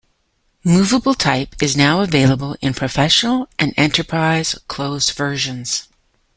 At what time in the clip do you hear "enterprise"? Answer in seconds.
3.77-4.55